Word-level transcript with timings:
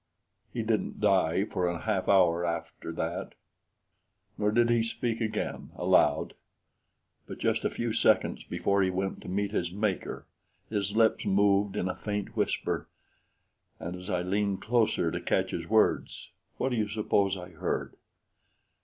He 0.51 0.63
didn't 0.63 0.99
die 0.99 1.45
for 1.45 1.67
a 1.67 1.81
half 1.81 2.09
hour 2.09 2.43
after 2.43 2.91
that; 2.91 3.35
nor 4.35 4.51
did 4.51 4.71
he 4.71 4.81
speak 4.81 5.21
again 5.21 5.69
aloud; 5.75 6.33
but 7.27 7.37
just 7.37 7.63
a 7.63 7.69
few 7.69 7.93
seconds 7.93 8.43
before 8.43 8.81
he 8.81 8.89
went 8.89 9.21
to 9.21 9.29
meet 9.29 9.51
his 9.51 9.71
Maker, 9.71 10.25
his 10.71 10.95
lips 10.95 11.23
moved 11.27 11.75
in 11.75 11.87
a 11.87 11.95
faint 11.95 12.35
whisper; 12.35 12.89
and 13.79 13.95
as 13.95 14.09
I 14.09 14.23
leaned 14.23 14.63
closer 14.63 15.11
to 15.11 15.21
catch 15.21 15.51
his 15.51 15.67
words, 15.69 16.31
what 16.57 16.69
do 16.69 16.77
you 16.77 16.87
suppose 16.87 17.37
I 17.37 17.49
heard? 17.49 17.95